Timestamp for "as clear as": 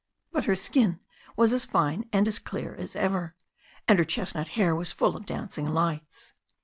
2.27-2.95